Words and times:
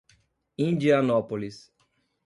Indianópolis 0.57 1.71